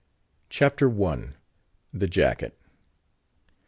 CHAPTER 0.49 0.89
I. 1.05 1.33
THE 1.93 2.07
JACKET. 2.07 2.57